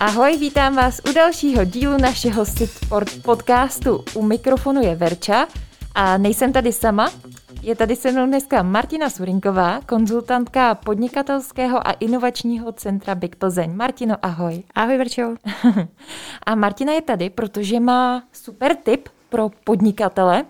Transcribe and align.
Ahoj, 0.00 0.36
vítám 0.36 0.76
vás 0.76 1.00
u 1.10 1.12
dalšího 1.12 1.64
dílu 1.64 1.96
našeho 1.98 2.44
Sitport 2.44 3.22
podcastu. 3.22 4.04
U 4.14 4.22
mikrofonu 4.22 4.82
je 4.82 4.94
Verča 4.94 5.46
a 5.94 6.18
nejsem 6.18 6.52
tady 6.52 6.72
sama. 6.72 7.10
Je 7.62 7.76
tady 7.76 7.96
se 7.96 8.12
mnou 8.12 8.26
dneska 8.26 8.62
Martina 8.62 9.10
Surinková, 9.10 9.80
konzultantka 9.86 10.74
podnikatelského 10.74 11.88
a 11.88 11.92
inovačního 11.92 12.72
centra 12.72 13.14
Big 13.14 13.36
Plzeň. 13.36 13.76
Martino, 13.76 14.16
ahoj. 14.22 14.62
Ahoj, 14.74 14.98
Verčo. 14.98 15.22
a 16.46 16.54
Martina 16.54 16.92
je 16.92 17.02
tady, 17.02 17.30
protože 17.30 17.80
má 17.80 18.22
super 18.32 18.76
tip 18.76 19.08
pro 19.28 19.50
podnikatele, 19.64 20.44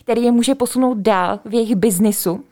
který 0.00 0.22
je 0.22 0.32
může 0.32 0.54
posunout 0.54 0.98
dál 0.98 1.40
v 1.44 1.54
jejich 1.54 1.76
biznisu. 1.76 2.44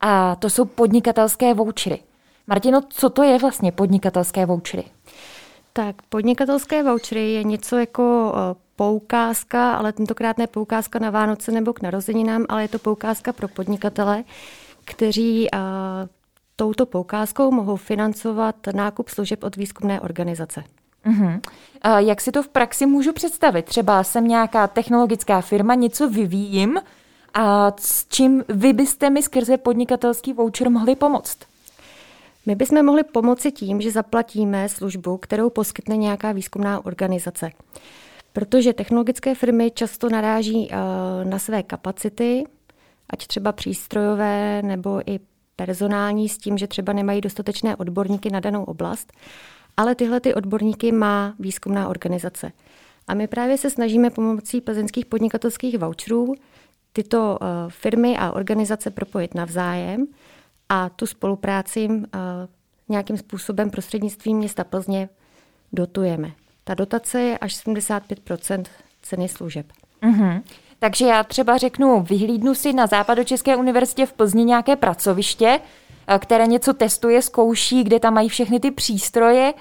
A 0.00 0.36
to 0.36 0.50
jsou 0.50 0.64
podnikatelské 0.64 1.54
vouchery. 1.54 1.98
Martino, 2.46 2.80
co 2.88 3.10
to 3.10 3.22
je 3.22 3.38
vlastně 3.38 3.72
podnikatelské 3.72 4.46
vouchery? 4.46 4.84
Tak 5.72 5.96
podnikatelské 6.08 6.82
vouchery 6.82 7.32
je 7.32 7.44
něco 7.44 7.76
jako 7.76 8.34
eh, 8.34 8.64
poukázka, 8.76 9.74
ale 9.74 9.92
tentokrát 9.92 10.38
ne 10.38 10.46
poukázka 10.46 10.98
na 10.98 11.10
Vánoce 11.10 11.52
nebo 11.52 11.72
k 11.72 11.82
narozeninám, 11.82 12.46
ale 12.48 12.62
je 12.62 12.68
to 12.68 12.78
poukázka 12.78 13.32
pro 13.32 13.48
podnikatele, 13.48 14.24
kteří 14.84 15.48
uh, 15.54 15.60
touto 16.56 16.86
poukázkou 16.86 17.50
mohou 17.50 17.76
financovat 17.76 18.56
nákup 18.72 19.08
služeb 19.08 19.44
od 19.44 19.56
výzkumné 19.56 20.00
organizace. 20.00 20.64
Uh-huh. 21.06 21.40
A 21.82 22.00
jak 22.00 22.20
si 22.20 22.32
to 22.32 22.42
v 22.42 22.48
praxi 22.48 22.86
můžu 22.86 23.12
představit? 23.12 23.64
Třeba 23.64 24.04
jsem 24.04 24.28
nějaká 24.28 24.66
technologická 24.66 25.40
firma, 25.40 25.74
něco 25.74 26.08
vyvíjím 26.08 26.80
a 27.34 27.72
s 27.80 28.06
čím 28.08 28.44
vy 28.48 28.72
byste 28.72 29.10
mi 29.10 29.22
skrze 29.22 29.56
podnikatelský 29.56 30.32
voucher 30.32 30.70
mohli 30.70 30.96
pomoct? 30.96 31.38
My 32.46 32.54
bychom 32.54 32.84
mohli 32.84 33.04
pomoci 33.04 33.52
tím, 33.52 33.80
že 33.80 33.90
zaplatíme 33.90 34.68
službu, 34.68 35.16
kterou 35.16 35.50
poskytne 35.50 35.96
nějaká 35.96 36.32
výzkumná 36.32 36.86
organizace. 36.86 37.50
Protože 38.32 38.72
technologické 38.72 39.34
firmy 39.34 39.70
často 39.70 40.08
naráží 40.08 40.68
eh, 40.70 40.76
na 41.24 41.38
své 41.38 41.62
kapacity, 41.62 42.44
ať 43.10 43.26
třeba 43.26 43.52
přístrojové 43.52 44.62
nebo 44.62 45.00
i 45.10 45.20
personální, 45.56 46.28
s 46.28 46.38
tím, 46.38 46.58
že 46.58 46.66
třeba 46.66 46.92
nemají 46.92 47.20
dostatečné 47.20 47.76
odborníky 47.76 48.30
na 48.30 48.40
danou 48.40 48.64
oblast, 48.64 49.12
ale 49.76 49.94
tyhle 49.94 50.20
ty 50.20 50.34
odborníky 50.34 50.92
má 50.92 51.34
výzkumná 51.38 51.88
organizace. 51.88 52.52
A 53.08 53.14
my 53.14 53.26
právě 53.26 53.58
se 53.58 53.70
snažíme 53.70 54.10
pomocí 54.10 54.60
plzeňských 54.60 55.06
podnikatelských 55.06 55.78
voucherů 55.78 56.34
tyto 56.92 57.38
eh, 57.42 57.46
firmy 57.68 58.16
a 58.18 58.32
organizace 58.32 58.90
propojit 58.90 59.34
navzájem 59.34 60.06
a 60.68 60.88
tu 60.88 61.06
spolupráci 61.06 61.88
eh, 61.90 62.18
nějakým 62.88 63.18
způsobem 63.18 63.70
prostřednictvím 63.70 64.36
města 64.36 64.64
Plzně 64.64 65.08
dotujeme. 65.72 66.30
Ta 66.64 66.74
dotace 66.74 67.20
je 67.20 67.38
až 67.38 67.66
75% 67.66 68.64
ceny 69.02 69.28
služeb. 69.28 69.66
Mm-hmm. 70.02 70.42
Takže 70.78 71.06
já 71.06 71.24
třeba 71.24 71.56
řeknu, 71.56 72.02
vyhlídnu 72.02 72.54
si 72.54 72.72
na 72.72 72.86
Západočeské 72.86 73.56
univerzitě 73.56 74.06
v 74.06 74.12
Plzni 74.12 74.44
nějaké 74.44 74.76
pracoviště, 74.76 75.60
eh, 76.06 76.18
které 76.18 76.46
něco 76.46 76.72
testuje, 76.74 77.22
zkouší, 77.22 77.84
kde 77.84 78.00
tam 78.00 78.14
mají 78.14 78.28
všechny 78.28 78.60
ty 78.60 78.70
přístroje 78.70 79.54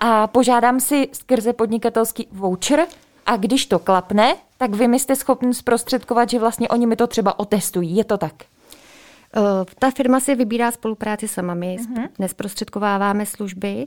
a 0.00 0.26
požádám 0.26 0.80
si 0.80 1.08
skrze 1.12 1.52
podnikatelský 1.52 2.28
voucher 2.32 2.86
a 3.26 3.36
když 3.36 3.66
to 3.66 3.78
klapne, 3.78 4.34
tak 4.58 4.74
vy 4.74 4.88
mi 4.88 4.98
jste 4.98 5.16
schopni 5.16 5.54
zprostředkovat, 5.54 6.30
že 6.30 6.38
vlastně 6.38 6.68
oni 6.68 6.86
mi 6.86 6.96
to 6.96 7.06
třeba 7.06 7.38
otestují. 7.38 7.96
Je 7.96 8.04
to 8.04 8.18
tak? 8.18 8.34
Eh, 9.36 9.64
ta 9.78 9.90
firma 9.90 10.20
si 10.20 10.34
vybírá 10.34 10.70
spolupráci 10.70 11.28
sama. 11.28 11.54
My 11.54 11.76
uh-huh. 11.76 12.08
nesprostředkováváme 12.18 13.26
služby. 13.26 13.84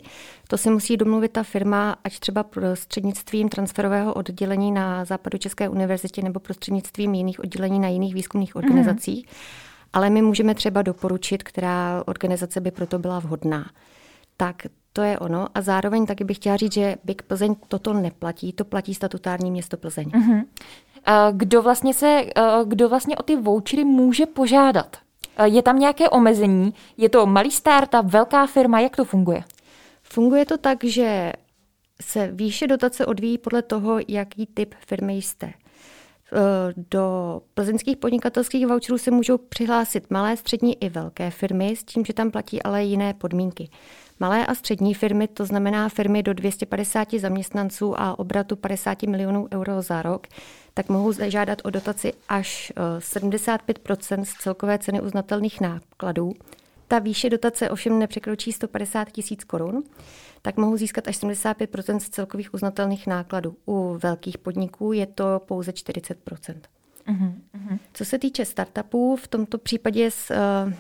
To 0.47 0.57
si 0.57 0.69
musí 0.69 0.97
domluvit 0.97 1.31
ta 1.31 1.43
firma, 1.43 1.95
ať 2.03 2.19
třeba 2.19 2.43
prostřednictvím 2.43 3.49
transferového 3.49 4.13
oddělení 4.13 4.71
na 4.71 5.05
Západu 5.05 5.37
České 5.37 5.69
univerzitě 5.69 6.21
nebo 6.21 6.39
prostřednictvím 6.39 7.13
jiných 7.13 7.39
oddělení 7.39 7.79
na 7.79 7.87
jiných 7.87 8.13
výzkumných 8.13 8.55
mhm. 8.55 8.65
organizacích. 8.65 9.25
Uh-huh. 9.25 9.63
Ale 9.93 10.09
my 10.09 10.21
můžeme 10.21 10.55
třeba 10.55 10.81
doporučit, 10.81 11.43
která 11.43 12.03
organizace 12.05 12.61
by 12.61 12.71
proto 12.71 12.99
byla 12.99 13.19
vhodná. 13.19 13.69
Tak 14.37 14.55
to 14.93 15.01
je 15.01 15.19
ono. 15.19 15.47
A 15.55 15.61
zároveň 15.61 16.05
taky 16.05 16.23
bych 16.23 16.37
chtěla 16.37 16.57
říct, 16.57 16.73
že 16.73 16.95
Big 17.03 17.21
Plzeň 17.21 17.55
toto 17.67 17.93
neplatí, 17.93 18.53
to 18.53 18.65
platí 18.65 18.93
statutární 18.93 19.51
město 19.51 19.77
Plzeň. 19.77 20.07
Uh-huh. 20.07 20.45
Kdo 21.31 21.61
vlastně, 21.61 21.93
se, 21.93 22.25
kdo 22.65 22.89
vlastně 22.89 23.17
o 23.17 23.23
ty 23.23 23.35
vouchery 23.35 23.83
může 23.83 24.25
požádat? 24.25 24.97
Eh, 25.37 25.47
je 25.47 25.61
tam 25.61 25.79
nějaké 25.79 26.09
omezení? 26.09 26.73
Je 26.97 27.09
to 27.09 27.25
malý 27.25 27.51
startup, 27.51 28.05
velká 28.05 28.47
firma? 28.47 28.79
Jak 28.79 28.95
to 28.95 29.05
funguje? 29.05 29.43
Funguje 30.01 30.45
to 30.45 30.57
tak, 30.57 30.83
že 30.83 31.33
se 32.01 32.27
výše 32.31 32.67
dotace 32.67 33.05
odvíjí 33.05 33.37
podle 33.37 33.61
toho, 33.61 33.99
jaký 34.07 34.45
typ 34.45 34.75
firmy 34.87 35.13
jste. 35.13 35.45
Eh, 36.35 36.73
do 36.91 37.41
plzeňských 37.53 37.97
podnikatelských 37.97 38.67
voucherů 38.67 38.97
se 38.97 39.11
můžou 39.11 39.37
přihlásit 39.37 40.11
malé, 40.11 40.37
střední 40.37 40.83
i 40.83 40.89
velké 40.89 41.31
firmy, 41.31 41.75
s 41.75 41.83
tím, 41.83 42.05
že 42.05 42.13
tam 42.13 42.31
platí 42.31 42.63
ale 42.63 42.83
jiné 42.83 43.13
podmínky. 43.13 43.69
Malé 44.19 44.45
a 44.45 44.55
střední 44.55 44.93
firmy, 44.93 45.27
to 45.27 45.45
znamená 45.45 45.89
firmy 45.89 46.23
do 46.23 46.33
250 46.33 47.13
zaměstnanců 47.13 47.99
a 47.99 48.19
obratu 48.19 48.55
50 48.55 49.03
milionů 49.03 49.47
euro 49.53 49.81
za 49.81 50.01
rok, 50.01 50.27
tak 50.73 50.89
mohou 50.89 51.11
zažádat 51.11 51.61
o 51.63 51.69
dotaci 51.69 52.13
až 52.29 52.73
75 52.99 53.79
eh, 53.89 54.25
z 54.25 54.33
celkové 54.33 54.77
ceny 54.77 55.01
uznatelných 55.01 55.61
nákladů. 55.61 56.33
Ta 56.87 56.99
výše 56.99 57.29
dotace 57.29 57.69
ovšem 57.69 57.99
nepřekročí 57.99 58.51
150 58.51 59.11
tisíc 59.11 59.43
korun, 59.43 59.83
tak 60.41 60.57
mohou 60.57 60.77
získat 60.77 61.07
až 61.07 61.15
75% 61.23 61.99
z 61.99 62.09
celkových 62.09 62.53
uznatelných 62.53 63.07
nákladů. 63.07 63.55
U 63.65 63.97
velkých 64.03 64.37
podniků 64.37 64.93
je 64.93 65.05
to 65.05 65.41
pouze 65.45 65.73
40 65.73 66.17
uh-huh, 66.25 66.61
uh-huh. 67.07 67.79
Co 67.93 68.05
se 68.05 68.19
týče 68.19 68.45
startupů, 68.45 69.15
v 69.15 69.27
tomto 69.27 69.57
případě 69.57 70.11
s, 70.11 70.31
uh, 70.31 70.73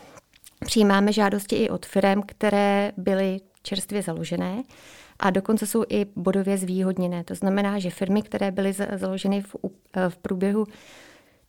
přijímáme 0.63 1.13
žádosti 1.13 1.55
i 1.55 1.69
od 1.69 1.85
firm, 1.85 2.21
které 2.25 2.91
byly 2.97 3.39
čerstvě 3.63 4.01
založené 4.01 4.63
a 5.19 5.29
dokonce 5.29 5.67
jsou 5.67 5.83
i 5.89 6.05
bodově 6.15 6.57
zvýhodněné. 6.57 7.23
To 7.23 7.35
znamená, 7.35 7.79
že 7.79 7.89
firmy, 7.89 8.21
které 8.21 8.51
byly 8.51 8.73
založeny 8.95 9.41
v, 9.41 9.55
v 10.09 10.17
průběhu 10.17 10.67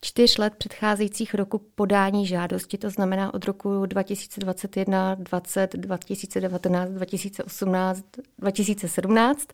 čtyř 0.04 0.38
let 0.38 0.54
předcházejících 0.59 1.34
roku 1.34 1.60
podání 1.75 2.26
žádosti, 2.26 2.78
to 2.78 2.91
znamená 2.91 3.34
od 3.34 3.44
roku 3.44 3.87
2021, 3.87 5.15
20, 5.15 5.76
2019, 5.76 6.91
2018, 6.91 8.04
2017, 8.38 9.48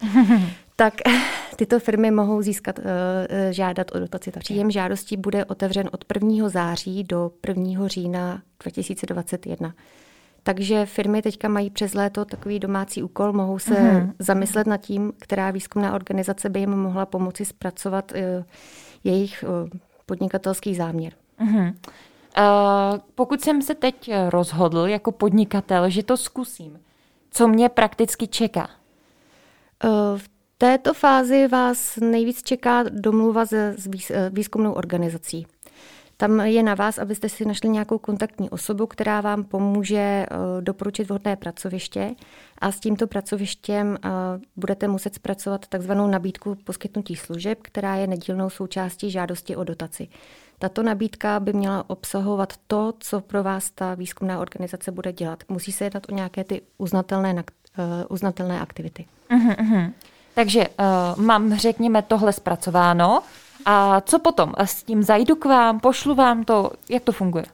tak 0.76 0.94
tyto 1.56 1.78
firmy 1.78 2.10
mohou 2.10 2.42
získat, 2.42 2.78
uh, 2.78 2.84
žádat 3.50 3.94
o 3.94 3.98
dotaci. 3.98 4.32
Příjem 4.38 4.70
žádostí 4.70 5.16
bude 5.16 5.44
otevřen 5.44 5.88
od 5.92 6.04
1. 6.14 6.48
září 6.48 7.04
do 7.04 7.30
1. 7.48 7.88
října 7.88 8.42
2021. 8.64 9.74
Takže 10.42 10.86
firmy 10.86 11.22
teďka 11.22 11.48
mají 11.48 11.70
přes 11.70 11.94
léto 11.94 12.24
takový 12.24 12.58
domácí 12.58 13.02
úkol, 13.02 13.32
mohou 13.32 13.58
se 13.58 13.74
uh-huh. 13.74 14.12
zamyslet 14.18 14.66
nad 14.66 14.76
tím, 14.76 15.12
která 15.20 15.50
výzkumná 15.50 15.94
organizace 15.94 16.48
by 16.48 16.60
jim 16.60 16.70
mohla 16.70 17.06
pomoci 17.06 17.44
zpracovat 17.44 18.12
uh, 18.12 18.44
jejich 19.04 19.44
uh, 19.48 19.70
podnikatelský 20.10 20.74
záměr. 20.74 21.12
Uh-huh. 21.40 21.74
Uh, 22.38 22.98
pokud 23.14 23.40
jsem 23.40 23.62
se 23.62 23.74
teď 23.74 24.10
rozhodl 24.28 24.78
jako 24.78 25.12
podnikatel, 25.12 25.90
že 25.90 26.02
to 26.02 26.16
zkusím, 26.16 26.80
co 27.30 27.48
mě 27.48 27.68
prakticky 27.68 28.26
čeká? 28.26 28.68
Uh, 29.84 30.18
v 30.18 30.28
této 30.58 30.94
fázi 30.94 31.48
vás 31.48 31.96
nejvíc 31.96 32.42
čeká 32.42 32.82
domluva 32.82 33.46
se 33.46 33.76
výzkumnou 34.30 34.72
organizací. 34.72 35.46
Tam 36.20 36.40
je 36.40 36.62
na 36.62 36.74
vás, 36.74 36.98
abyste 36.98 37.28
si 37.28 37.44
našli 37.44 37.68
nějakou 37.68 37.98
kontaktní 37.98 38.50
osobu, 38.50 38.86
která 38.86 39.20
vám 39.20 39.44
pomůže 39.44 39.96
eh, 39.98 40.26
doporučit 40.60 41.08
vhodné 41.08 41.36
pracoviště 41.36 42.14
a 42.58 42.72
s 42.72 42.80
tímto 42.80 43.06
pracovištěm 43.06 43.98
eh, 44.04 44.08
budete 44.56 44.88
muset 44.88 45.14
zpracovat 45.14 45.66
takzvanou 45.66 46.06
nabídku 46.06 46.54
poskytnutí 46.64 47.16
služeb, 47.16 47.58
která 47.62 47.94
je 47.94 48.06
nedílnou 48.06 48.50
součástí 48.50 49.10
žádosti 49.10 49.56
o 49.56 49.64
dotaci. 49.64 50.08
Tato 50.58 50.82
nabídka 50.82 51.40
by 51.40 51.52
měla 51.52 51.90
obsahovat 51.90 52.52
to, 52.66 52.92
co 52.98 53.20
pro 53.20 53.42
vás 53.42 53.70
ta 53.70 53.94
výzkumná 53.94 54.40
organizace 54.40 54.92
bude 54.92 55.12
dělat. 55.12 55.42
Musí 55.48 55.72
se 55.72 55.84
jednat 55.84 56.02
o 56.08 56.14
nějaké 56.14 56.44
ty 56.44 56.62
uznatelné, 56.78 57.34
uh, 57.34 57.44
uznatelné 58.08 58.60
aktivity. 58.60 59.06
Uh-huh, 59.30 59.56
uh-huh. 59.56 59.92
Takže 60.34 60.68
uh, 60.68 61.24
mám, 61.24 61.54
řekněme, 61.58 62.02
tohle 62.02 62.32
zpracováno. 62.32 63.22
A 63.64 64.00
co 64.00 64.18
potom? 64.18 64.52
A 64.56 64.66
s 64.66 64.82
tím 64.82 65.02
zajdu 65.02 65.36
k 65.36 65.44
vám, 65.44 65.80
pošlu 65.80 66.14
vám 66.14 66.44
to, 66.44 66.70
jak 66.88 67.04
to 67.04 67.12
funguje? 67.12 67.44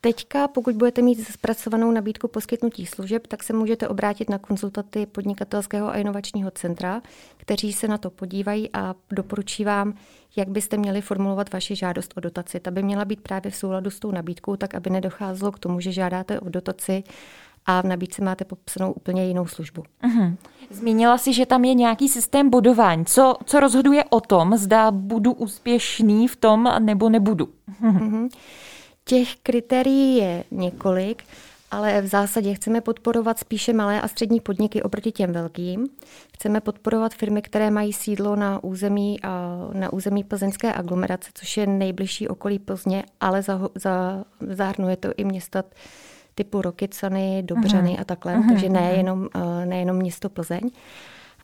Teďka, 0.00 0.48
pokud 0.48 0.74
budete 0.74 1.02
mít 1.02 1.24
zpracovanou 1.24 1.90
nabídku 1.90 2.28
poskytnutí 2.28 2.86
služeb, 2.86 3.26
tak 3.26 3.42
se 3.42 3.52
můžete 3.52 3.88
obrátit 3.88 4.30
na 4.30 4.38
konzultaty 4.38 5.06
podnikatelského 5.06 5.88
a 5.88 5.96
inovačního 5.96 6.50
centra, 6.50 7.02
kteří 7.36 7.72
se 7.72 7.88
na 7.88 7.98
to 7.98 8.10
podívají 8.10 8.70
a 8.72 8.94
doporučí 9.10 9.64
vám, 9.64 9.94
jak 10.36 10.48
byste 10.48 10.76
měli 10.76 11.00
formulovat 11.00 11.52
vaši 11.52 11.76
žádost 11.76 12.12
o 12.16 12.20
dotaci. 12.20 12.60
Ta 12.60 12.70
by 12.70 12.82
měla 12.82 13.04
být 13.04 13.20
právě 13.20 13.50
v 13.50 13.56
souladu 13.56 13.90
s 13.90 14.00
tou 14.00 14.10
nabídkou, 14.10 14.56
tak 14.56 14.74
aby 14.74 14.90
nedocházelo 14.90 15.52
k 15.52 15.58
tomu, 15.58 15.80
že 15.80 15.92
žádáte 15.92 16.40
o 16.40 16.48
dotaci 16.48 17.04
a 17.66 17.80
v 17.80 17.84
nabídce 17.84 18.24
máte 18.24 18.44
popsanou 18.44 18.92
úplně 18.92 19.26
jinou 19.26 19.46
službu. 19.46 19.82
Uh-huh. 20.02 20.36
Zmínila 20.70 21.18
si, 21.18 21.32
že 21.32 21.46
tam 21.46 21.64
je 21.64 21.74
nějaký 21.74 22.08
systém 22.08 22.50
bodování. 22.50 23.04
Co, 23.04 23.36
co 23.44 23.60
rozhoduje 23.60 24.04
o 24.04 24.20
tom, 24.20 24.56
zda 24.56 24.90
budu 24.90 25.32
úspěšný 25.32 26.28
v 26.28 26.36
tom 26.36 26.74
nebo 26.78 27.08
nebudu? 27.08 27.48
Uh-huh. 27.82 28.28
Těch 29.04 29.36
kritérií 29.36 30.16
je 30.16 30.44
několik 30.50 31.22
ale 31.74 32.00
v 32.00 32.06
zásadě 32.06 32.54
chceme 32.54 32.80
podporovat 32.80 33.38
spíše 33.38 33.72
malé 33.72 34.00
a 34.00 34.08
střední 34.08 34.40
podniky 34.40 34.82
oproti 34.82 35.12
těm 35.12 35.32
velkým. 35.32 35.86
Chceme 36.34 36.60
podporovat 36.60 37.14
firmy, 37.14 37.42
které 37.42 37.70
mají 37.70 37.92
sídlo 37.92 38.36
na 38.36 38.64
území, 38.64 39.18
na 39.72 39.92
území 39.92 40.24
plzeňské 40.24 40.72
aglomerace, 40.72 41.30
což 41.34 41.56
je 41.56 41.66
nejbližší 41.66 42.28
okolí 42.28 42.58
Plzně, 42.58 43.04
ale 43.20 43.42
zahrnuje 44.40 44.96
to 44.96 45.08
i 45.16 45.24
města 45.24 45.64
typu 46.34 46.62
Rokycany, 46.62 47.42
Dobřany 47.42 47.90
uh-huh. 47.90 48.00
a 48.00 48.04
takhle, 48.04 48.36
uh-huh. 48.36 48.48
takže 48.48 48.68
nejenom, 48.68 49.28
nejenom 49.64 49.96
město 49.96 50.28
Plzeň. 50.28 50.70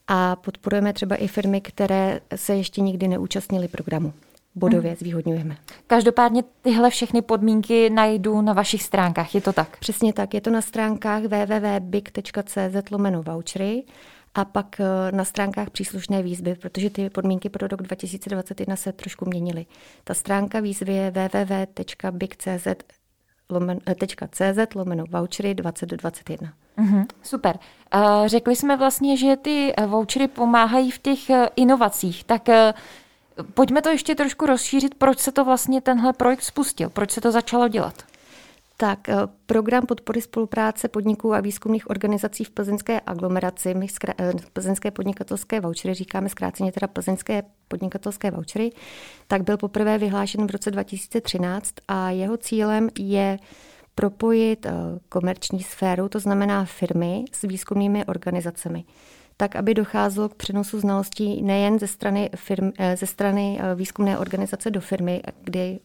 A 0.08 0.36
podporujeme 0.36 0.92
třeba 0.92 1.16
i 1.16 1.28
firmy, 1.28 1.60
které 1.60 2.20
se 2.36 2.56
ještě 2.56 2.80
nikdy 2.80 3.08
neúčastnily 3.08 3.68
programu 3.68 4.12
bodově 4.54 4.96
zvýhodňujeme. 4.98 5.56
Každopádně 5.86 6.42
tyhle 6.62 6.90
všechny 6.90 7.22
podmínky 7.22 7.90
najdu 7.90 8.40
na 8.40 8.52
vašich 8.52 8.82
stránkách, 8.82 9.34
je 9.34 9.40
to 9.40 9.52
tak? 9.52 9.78
Přesně 9.78 10.12
tak, 10.12 10.34
je 10.34 10.40
to 10.40 10.50
na 10.50 10.60
stránkách 10.60 11.22
www.big.cz 11.22 12.90
lomeno 12.90 13.22
vouchery 13.22 13.82
a 14.34 14.44
pak 14.44 14.80
eh, 14.80 15.12
na 15.12 15.24
stránkách 15.24 15.70
příslušné 15.70 16.22
výzvy, 16.22 16.54
protože 16.54 16.90
ty 16.90 17.10
podmínky 17.10 17.48
pro 17.48 17.68
rok 17.68 17.82
2021 17.82 18.76
se 18.76 18.92
trošku 18.92 19.24
měnily. 19.26 19.66
Ta 20.04 20.14
stránka 20.14 20.60
výzvy 20.60 20.92
je 20.92 21.10
www.big.cz 21.10 22.66
CZ 24.30 24.74
lomeno 24.74 25.04
vouchery 25.10 25.54
2021. 25.54 26.52
Mm-hmm, 26.78 27.06
super. 27.22 27.58
Uh, 27.94 28.00
řekli 28.26 28.56
jsme 28.56 28.76
vlastně, 28.76 29.16
že 29.16 29.36
ty 29.36 29.74
vouchery 29.86 30.28
pomáhají 30.28 30.90
v 30.90 30.98
těch 30.98 31.30
eh, 31.30 31.48
inovacích. 31.56 32.24
Tak 32.24 32.48
Pojďme 33.54 33.82
to 33.82 33.88
ještě 33.88 34.14
trošku 34.14 34.46
rozšířit, 34.46 34.94
proč 34.94 35.18
se 35.18 35.32
to 35.32 35.44
vlastně 35.44 35.80
tenhle 35.80 36.12
projekt 36.12 36.42
spustil, 36.42 36.90
proč 36.90 37.10
se 37.10 37.20
to 37.20 37.32
začalo 37.32 37.68
dělat? 37.68 37.94
Tak, 38.80 39.08
eh, 39.08 39.14
program 39.46 39.86
podpory 39.86 40.20
spolupráce 40.20 40.88
podniků 40.88 41.34
a 41.34 41.40
výzkumných 41.40 41.90
organizací 41.90 42.44
v 42.44 42.50
plzeňské 42.50 43.00
aglomeraci, 43.00 43.74
my 43.74 43.86
zkra- 43.86 44.14
eh, 44.18 44.32
plzeňské 44.52 44.90
podnikatelské 44.90 45.60
vouchery, 45.60 45.94
říkáme 45.94 46.28
zkráceně 46.28 46.72
teda 46.72 46.86
plzeňské 46.86 47.42
podnikatelské 47.68 48.30
vouchery, 48.30 48.70
tak 49.26 49.42
byl 49.42 49.56
poprvé 49.56 49.98
vyhlášen 49.98 50.46
v 50.46 50.50
roce 50.50 50.70
2013 50.70 51.74
a 51.88 52.10
jeho 52.10 52.36
cílem 52.36 52.88
je 52.98 53.38
propojit 53.94 54.66
eh, 54.66 54.72
komerční 55.08 55.62
sféru, 55.62 56.08
to 56.08 56.20
znamená 56.20 56.64
firmy 56.64 57.24
s 57.32 57.42
výzkumnými 57.42 58.04
organizacemi. 58.04 58.84
Tak 59.36 59.56
aby 59.56 59.74
docházelo 59.74 60.28
k 60.28 60.34
přenosu 60.34 60.80
znalostí 60.80 61.42
nejen 61.42 61.78
ze 61.78 61.86
strany, 61.86 62.30
firm, 62.36 62.72
ze 62.94 63.06
strany 63.06 63.60
výzkumné 63.74 64.18
organizace 64.18 64.70
do 64.70 64.80
firmy, 64.80 65.22
kdy 65.42 65.80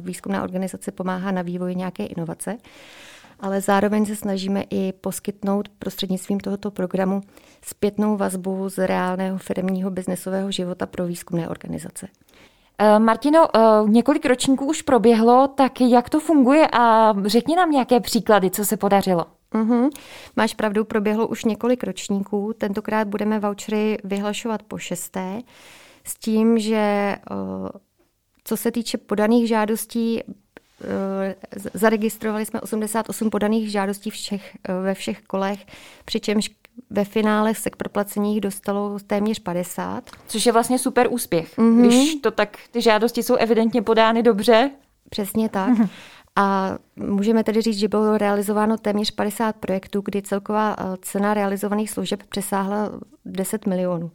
výzkumná 0.00 0.42
organizace 0.42 0.92
pomáhá 0.92 1.30
na 1.30 1.42
vývoji 1.42 1.74
nějaké 1.74 2.06
inovace, 2.06 2.56
ale 3.40 3.60
zároveň 3.60 4.06
se 4.06 4.16
snažíme 4.16 4.64
i 4.70 4.92
poskytnout 4.92 5.68
prostřednictvím 5.68 6.40
tohoto 6.40 6.70
programu 6.70 7.20
zpětnou 7.62 8.16
vazbu 8.16 8.68
z 8.68 8.86
reálného 8.86 9.38
firmního 9.38 9.90
biznesového 9.90 10.50
života 10.50 10.86
pro 10.86 11.06
výzkumné 11.06 11.48
organizace. 11.48 12.08
Martino, 12.98 13.46
několik 13.88 14.26
ročníků 14.26 14.66
už 14.66 14.82
proběhlo, 14.82 15.48
tak 15.48 15.80
jak 15.80 16.10
to 16.10 16.20
funguje 16.20 16.68
a 16.72 17.14
řekni 17.24 17.56
nám 17.56 17.70
nějaké 17.70 18.00
příklady, 18.00 18.50
co 18.50 18.64
se 18.64 18.76
podařilo. 18.76 19.26
Mm-hmm. 19.54 19.90
Máš 20.36 20.54
pravdu, 20.54 20.84
proběhlo 20.84 21.26
už 21.26 21.44
několik 21.44 21.84
ročníků. 21.84 22.52
Tentokrát 22.58 23.08
budeme 23.08 23.40
vouchery 23.40 23.98
vyhlašovat 24.04 24.62
po 24.62 24.78
šesté 24.78 25.40
s 26.04 26.14
tím, 26.14 26.58
že 26.58 26.76
eh, 26.76 27.18
co 28.46 28.56
se 28.56 28.70
týče 28.70 28.98
podaných 28.98 29.48
žádostí, 29.48 30.20
eh, 30.20 31.34
zaregistrovali 31.74 32.46
jsme 32.46 32.60
88 32.60 33.30
podaných 33.30 33.70
žádostí 33.70 34.10
všech, 34.10 34.56
eh, 34.68 34.72
ve 34.82 34.94
všech 34.94 35.22
kolech, 35.22 35.66
přičemž 36.04 36.50
ve 36.90 37.04
finále 37.04 37.54
se 37.54 37.70
k 37.70 37.76
proplacení 37.76 38.40
dostalo 38.40 38.98
téměř 39.06 39.38
50. 39.38 40.10
Což 40.26 40.46
je 40.46 40.52
vlastně 40.52 40.78
super 40.78 41.06
úspěch. 41.10 41.58
Mm-hmm. 41.58 41.86
Když 41.86 42.14
to 42.14 42.30
tak, 42.30 42.58
ty 42.70 42.82
žádosti 42.82 43.22
jsou 43.22 43.34
evidentně 43.34 43.82
podány 43.82 44.22
dobře. 44.22 44.70
Přesně 45.10 45.48
tak. 45.48 45.70
Mm-hmm. 45.70 45.88
A 46.36 46.76
můžeme 46.96 47.44
tedy 47.44 47.62
říct, 47.62 47.78
že 47.78 47.88
bylo 47.88 48.18
realizováno 48.18 48.78
téměř 48.78 49.10
50 49.10 49.56
projektů, 49.56 50.00
kdy 50.04 50.22
celková 50.22 50.76
eh, 50.78 50.84
cena 51.02 51.34
realizovaných 51.34 51.90
služeb 51.90 52.22
přesáhla 52.28 52.90
10 53.24 53.66
milionů. 53.66 54.10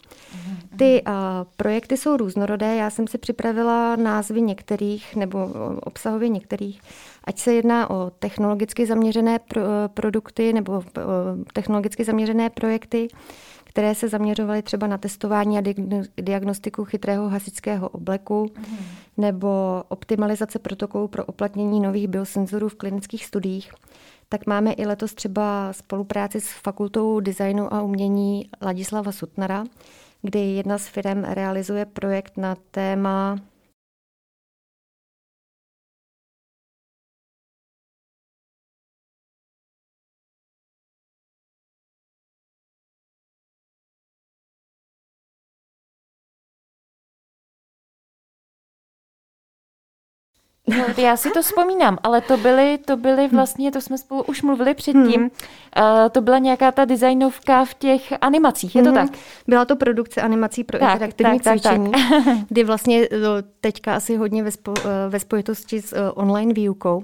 Ty 0.78 1.04
uh, 1.08 1.14
projekty 1.58 1.98
jsou 1.98 2.18
různorodé. 2.18 2.76
Já 2.76 2.90
jsem 2.90 3.08
si 3.08 3.18
připravila 3.18 3.96
názvy 3.96 4.42
některých 4.42 5.16
nebo 5.16 5.50
eh, 5.50 5.80
obsahově 5.82 6.30
některých, 6.30 6.82
ať 7.24 7.40
se 7.40 7.54
jedná 7.54 7.90
o 7.90 8.12
technologicky 8.20 8.86
zaměřené 8.86 9.40
pro, 9.40 9.62
produkty 9.94 10.54
nebo 10.54 10.84
technologicky 11.54 12.04
zaměřené 12.04 12.50
projekty, 12.50 13.08
které 13.72 13.96
se 13.96 14.10
zaměřovaly 14.10 14.62
třeba 14.62 14.88
na 14.88 14.98
testování 14.98 15.58
a 15.58 15.64
diagnostiku 16.22 16.86
chytrého 16.86 17.30
hasičského 17.30 17.90
obleku 17.90 18.52
mm. 18.58 18.76
nebo 19.18 19.84
optimalizace 19.88 20.60
protokolů 20.60 21.08
pro 21.08 21.26
oplatnění 21.26 21.80
nových 21.80 22.08
biosenzorů 22.08 22.70
v 22.70 22.76
klinických 22.76 23.26
studiích, 23.26 23.72
tak 24.30 24.48
máme 24.48 24.74
i 24.74 24.86
letos 24.86 25.14
třeba 25.14 25.74
spolupráci 25.74 26.42
s 26.42 26.52
Fakultou 26.52 27.20
designu 27.20 27.74
a 27.74 27.82
umění 27.82 28.50
Ladislava 28.62 29.12
Sutnara, 29.12 29.64
kdy 30.22 30.40
jedna 30.40 30.78
z 30.78 30.88
firm 30.88 31.24
realizuje 31.24 31.86
projekt 31.86 32.38
na 32.38 32.56
téma 32.72 33.40
No, 50.68 50.86
já 50.98 51.18
si 51.18 51.32
to 51.32 51.42
vzpomínám, 51.42 51.98
ale 52.04 52.22
to 52.22 52.38
byly, 52.38 52.78
to 52.78 52.98
byly 52.98 53.28
vlastně, 53.28 53.72
to 53.72 53.82
jsme 53.82 53.98
spolu 53.98 54.24
už 54.24 54.42
mluvili 54.42 54.74
předtím, 54.74 55.22
hmm. 55.22 55.30
uh, 55.78 56.10
to 56.12 56.22
byla 56.22 56.38
nějaká 56.38 56.72
ta 56.72 56.86
designovka 56.86 57.66
v 57.66 57.74
těch 57.74 58.14
animacích, 58.22 58.76
je 58.76 58.84
to 58.84 58.92
hmm. 58.92 58.98
tak? 58.98 59.20
Byla 59.48 59.66
to 59.66 59.76
produkce 59.76 60.22
animací 60.22 60.64
pro 60.64 60.80
tak, 60.80 60.94
interaktivní 60.94 61.40
tak, 61.40 61.54
cvičení, 61.54 61.92
tak, 61.92 62.02
tak. 62.26 62.38
kdy 62.50 62.64
vlastně 62.64 63.08
teďka 63.62 63.96
asi 63.96 64.16
hodně 64.16 64.44
ve, 64.44 64.52
spo, 64.52 64.74
eh, 64.86 65.10
ve 65.10 65.20
spojitosti 65.20 65.82
s 65.82 66.12
online 66.14 66.54
výukou, 66.54 67.04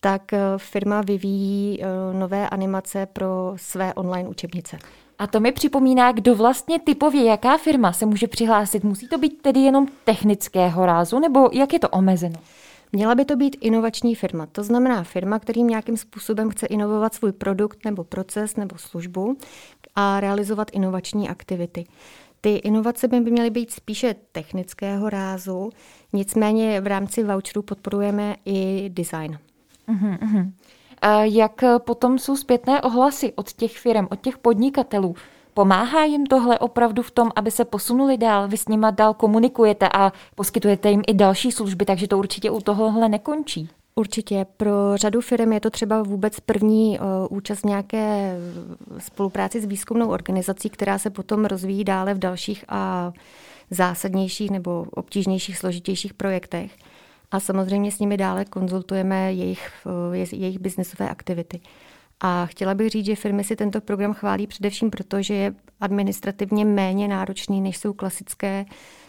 tak 0.00 0.22
firma 0.56 1.02
vyvíjí 1.02 1.80
nové 2.12 2.48
animace 2.48 3.06
pro 3.06 3.52
své 3.56 3.94
online 3.94 4.28
učebnice. 4.28 4.78
A 5.18 5.26
to 5.26 5.40
mi 5.40 5.52
připomíná, 5.52 6.12
kdo 6.12 6.34
vlastně 6.34 6.78
typově, 6.78 7.24
jaká 7.24 7.56
firma 7.56 7.92
se 7.92 8.06
může 8.06 8.28
přihlásit. 8.28 8.84
Musí 8.84 9.08
to 9.08 9.18
být 9.18 9.42
tedy 9.42 9.60
jenom 9.60 9.86
technického 10.04 10.86
rázu, 10.86 11.18
nebo 11.18 11.50
jak 11.52 11.72
je 11.72 11.78
to 11.78 11.88
omezeno? 11.88 12.36
Měla 12.94 13.14
by 13.14 13.24
to 13.24 13.36
být 13.36 13.56
inovační 13.60 14.14
firma. 14.14 14.46
To 14.46 14.62
znamená 14.62 15.02
firma, 15.02 15.38
kterým 15.38 15.66
nějakým 15.66 15.96
způsobem 15.96 16.50
chce 16.50 16.66
inovovat 16.66 17.14
svůj 17.14 17.32
produkt 17.32 17.84
nebo 17.84 18.04
proces 18.04 18.56
nebo 18.56 18.78
službu 18.78 19.36
a 19.94 20.20
realizovat 20.20 20.70
inovační 20.72 21.28
aktivity. 21.28 21.84
Ty 22.40 22.54
inovace 22.54 23.08
by 23.08 23.20
měly 23.20 23.50
být 23.50 23.70
spíše 23.70 24.14
technického 24.32 25.10
rázu, 25.10 25.70
nicméně 26.12 26.80
v 26.80 26.86
rámci 26.86 27.22
voucherů 27.22 27.62
podporujeme 27.62 28.36
i 28.44 28.90
design. 28.94 29.38
Uh-huh, 29.88 30.18
uh-huh. 30.18 30.52
A 31.00 31.24
jak 31.24 31.64
potom 31.78 32.18
jsou 32.18 32.36
zpětné 32.36 32.82
ohlasy 32.82 33.32
od 33.32 33.52
těch 33.52 33.78
firm, 33.78 34.06
od 34.10 34.20
těch 34.20 34.38
podnikatelů? 34.38 35.14
Pomáhá 35.54 36.04
jim 36.04 36.26
tohle 36.26 36.58
opravdu 36.58 37.02
v 37.02 37.10
tom, 37.10 37.30
aby 37.36 37.50
se 37.50 37.64
posunuli 37.64 38.18
dál? 38.18 38.48
Vy 38.48 38.56
s 38.56 38.68
nima 38.68 38.90
dál 38.90 39.14
komunikujete 39.14 39.88
a 39.94 40.12
poskytujete 40.34 40.90
jim 40.90 41.02
i 41.06 41.14
další 41.14 41.52
služby, 41.52 41.84
takže 41.84 42.08
to 42.08 42.18
určitě 42.18 42.50
u 42.50 42.60
tohohle 42.60 43.08
nekončí. 43.08 43.68
Určitě. 43.94 44.46
Pro 44.56 44.70
řadu 44.94 45.20
firm 45.20 45.52
je 45.52 45.60
to 45.60 45.70
třeba 45.70 46.02
vůbec 46.02 46.40
první 46.40 46.98
účast 47.30 47.64
nějaké 47.64 48.36
spolupráci 48.98 49.60
s 49.60 49.64
výzkumnou 49.64 50.08
organizací, 50.08 50.70
která 50.70 50.98
se 50.98 51.10
potom 51.10 51.44
rozvíjí 51.44 51.84
dále 51.84 52.14
v 52.14 52.18
dalších 52.18 52.64
a 52.68 53.12
zásadnějších 53.70 54.50
nebo 54.50 54.86
obtížnějších, 54.90 55.58
složitějších 55.58 56.14
projektech. 56.14 56.72
A 57.30 57.40
samozřejmě 57.40 57.92
s 57.92 57.98
nimi 57.98 58.16
dále 58.16 58.44
konzultujeme 58.44 59.32
jejich, 59.32 59.70
jejich 60.32 60.58
biznesové 60.58 61.08
aktivity. 61.08 61.60
A 62.20 62.46
chtěla 62.46 62.74
bych 62.74 62.90
říct, 62.90 63.06
že 63.06 63.16
firmy 63.16 63.44
si 63.44 63.56
tento 63.56 63.80
program 63.80 64.14
chválí 64.14 64.46
především 64.46 64.90
proto, 64.90 65.22
že 65.22 65.34
je 65.34 65.54
administrativně 65.80 66.64
méně 66.64 67.08
náročný, 67.08 67.60
než 67.60 67.76
jsou 67.76 67.92
klasické 67.92 68.64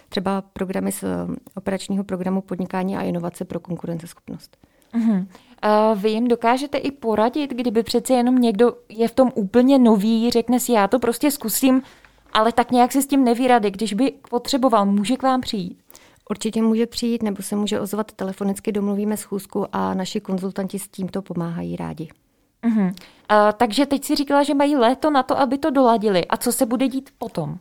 třeba 0.10 0.42
programy 0.42 0.92
z 0.92 1.04
eh, 1.04 1.08
operačního 1.56 2.04
programu 2.04 2.42
podnikání 2.42 2.98
a 2.98 3.02
inovace 3.02 3.46
pro 3.46 3.60
konkurenceschopnost. 3.60 4.58
Uh-huh. 4.94 5.28
Uh, 5.66 6.02
vy 6.02 6.10
jim 6.10 6.28
dokážete 6.28 6.78
i 6.78 6.92
poradit, 6.92 7.52
kdyby 7.54 7.84
přece 7.84 8.14
jenom 8.14 8.38
někdo 8.38 8.74
je 8.90 9.08
v 9.08 9.16
tom 9.16 9.32
úplně 9.36 9.80
nový, 9.80 10.32
řekne 10.32 10.60
si, 10.60 10.72
já 10.72 10.88
to 10.88 11.00
prostě 11.00 11.32
zkusím, 11.32 11.82
ale 12.34 12.52
tak 12.52 12.72
nějak 12.72 12.92
si 12.92 13.02
s 13.02 13.08
tím 13.08 13.24
neví 13.24 13.48
rady. 13.48 13.72
Když 13.72 13.94
by 13.94 14.14
potřeboval, 14.30 14.86
může 14.86 15.18
k 15.18 15.24
vám 15.24 15.42
přijít? 15.42 15.80
Určitě 16.30 16.62
může 16.62 16.86
přijít 16.86 17.24
nebo 17.24 17.44
se 17.44 17.56
může 17.56 17.80
ozvat 17.80 18.12
telefonicky, 18.12 18.72
domluvíme 18.72 19.18
schůzku 19.18 19.66
a 19.72 19.94
naši 19.94 20.20
konzultanti 20.22 20.80
s 20.80 20.88
tímto 20.88 21.22
pomáhají 21.22 21.76
rádi. 21.76 22.10
Uh-huh. 22.66 22.88
Uh, 22.88 23.52
takže 23.58 23.86
teď 23.86 24.04
si 24.06 24.16
říkala, 24.16 24.44
že 24.44 24.54
mají 24.54 24.76
léto 24.76 25.10
na 25.12 25.24
to, 25.24 25.40
aby 25.40 25.58
to 25.58 25.70
doladili. 25.70 26.26
A 26.26 26.38
co 26.38 26.52
se 26.52 26.66
bude 26.66 26.88
dít 26.88 27.10
potom? 27.18 27.58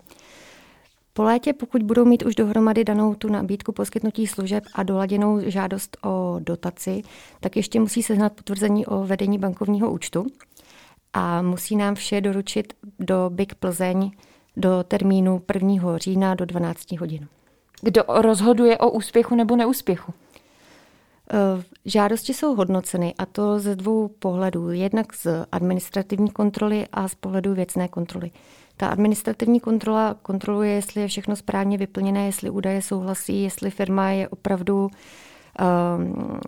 Po 1.13 1.23
létě, 1.23 1.53
pokud 1.53 1.83
budou 1.83 2.05
mít 2.05 2.23
už 2.23 2.35
dohromady 2.35 2.85
danou 2.85 3.15
tu 3.15 3.29
nabídku 3.29 3.73
poskytnutí 3.73 4.27
služeb 4.27 4.65
a 4.75 4.83
doladěnou 4.83 5.41
žádost 5.51 5.97
o 6.05 6.37
dotaci, 6.39 7.03
tak 7.41 7.57
ještě 7.57 7.81
musí 7.81 8.03
sehnat 8.03 8.33
potvrzení 8.33 8.87
o 8.87 9.07
vedení 9.07 9.39
bankovního 9.39 9.93
účtu 9.93 10.27
a 11.13 11.43
musí 11.43 11.77
nám 11.77 11.95
vše 11.95 12.21
doručit 12.21 12.73
do 12.99 13.31
BIG 13.31 13.55
Plzeň 13.55 14.11
do 14.57 14.85
termínu 14.89 15.43
1. 15.55 15.99
října 15.99 16.35
do 16.35 16.45
12 16.45 16.93
hodin. 16.93 17.29
Kdo 17.83 18.03
rozhoduje 18.09 18.79
o 18.79 18.91
úspěchu 18.91 19.35
nebo 19.35 19.57
neúspěchu? 19.57 20.15
Eh, 21.33 21.63
žádosti 21.85 22.35
jsou 22.35 22.55
hodnoceny 22.55 23.15
a 23.19 23.27
to 23.27 23.61
ze 23.61 23.77
dvou 23.77 24.09
pohledů. 24.09 24.71
Jednak 24.71 25.15
z 25.15 25.27
administrativní 25.53 26.31
kontroly 26.31 26.87
a 26.93 27.09
z 27.09 27.15
pohledu 27.15 27.55
věcné 27.55 27.89
kontroly. 27.89 28.31
Ta 28.77 28.87
administrativní 28.89 29.61
kontrola 29.61 30.15
kontroluje, 30.23 30.73
jestli 30.73 31.01
je 31.01 31.09
všechno 31.09 31.37
správně 31.37 31.79
vyplněné, 31.79 32.27
jestli 32.27 32.51
údaje 32.51 32.83
souhlasí, 32.83 33.43
jestli 33.43 33.71
firma 33.71 34.11
je 34.11 34.29
opravdu 34.29 34.89
um, 34.89 36.41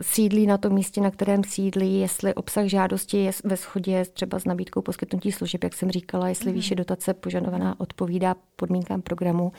sídlí 0.00 0.46
na 0.46 0.58
tom 0.58 0.72
místě, 0.72 1.00
na 1.00 1.10
kterém 1.10 1.44
sídlí, 1.44 2.00
jestli 2.00 2.34
obsah 2.34 2.64
žádosti 2.66 3.18
je 3.18 3.32
ve 3.44 3.56
shodě 3.56 4.04
třeba 4.12 4.38
s 4.38 4.44
nabídkou 4.44 4.82
poskytnutí 4.82 5.32
služeb, 5.32 5.64
jak 5.64 5.74
jsem 5.74 5.90
říkala, 5.90 6.28
jestli 6.28 6.50
mm. 6.50 6.54
výše 6.54 6.74
dotace 6.74 7.14
požadovaná 7.14 7.80
odpovídá 7.80 8.34
podmínkám 8.56 9.02
programu 9.02 9.52